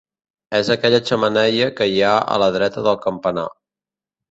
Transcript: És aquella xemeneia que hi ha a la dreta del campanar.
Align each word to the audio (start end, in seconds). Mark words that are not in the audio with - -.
És 0.59 0.71
aquella 0.75 1.01
xemeneia 1.09 1.67
que 1.81 1.87
hi 1.93 2.01
ha 2.09 2.15
a 2.37 2.41
la 2.47 2.51
dreta 2.59 2.87
del 2.91 3.01
campanar. 3.07 3.47